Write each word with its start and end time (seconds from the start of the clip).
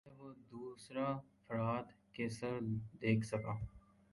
کہہ 0.05 0.19
وہ 0.19 0.29
دوسر 0.51 0.95
افراد 0.97 1.85
کے 2.15 2.25
ثر 2.29 2.59
دیکھ 3.01 3.25
سکہ 3.25 3.53